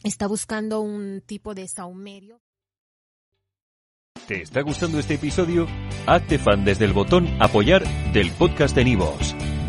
Está 0.04 0.28
buscando 0.28 0.82
un 0.82 1.22
tipo 1.26 1.54
de 1.54 1.68
saumerio. 1.68 2.42
¿Te 4.28 4.42
está 4.42 4.62
gustando 4.62 5.00
este 5.00 5.16
episodio? 5.16 5.68
Hazte 6.06 6.40
fan 6.40 6.64
desde 6.64 6.86
el 6.86 6.94
botón 6.94 7.28
Apoyar 7.42 7.84
del 8.14 8.32
podcast 8.32 8.76
de 8.76 8.86
Nivos. 8.86 9.36